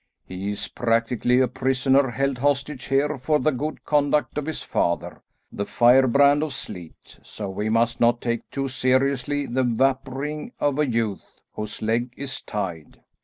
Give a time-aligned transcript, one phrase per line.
[0.25, 5.21] He is practically a prisoner, held hostage here for the good conduct of his father,
[5.51, 10.87] the firebrand of Sleat, so we must not take too seriously the vapouring of a
[10.89, 13.01] youth whose leg is tied.